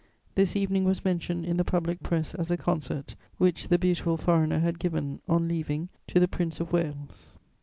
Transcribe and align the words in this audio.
This 0.33 0.55
evening 0.55 0.83
was 0.85 1.05
mentioned 1.05 1.45
in 1.45 1.57
the 1.57 1.63
public 1.63 2.01
press 2.01 2.33
as 2.33 2.49
a 2.49 2.57
concert 2.57 3.13
which 3.37 3.67
the 3.67 3.77
beautiful 3.77 4.17
foreigner 4.17 4.57
had 4.57 4.79
given, 4.79 5.21
on 5.29 5.47
leaving, 5.47 5.89
to 6.07 6.19
the 6.19 6.27
Prince 6.27 6.59
of 6.59 6.73
Wales. 6.73 7.37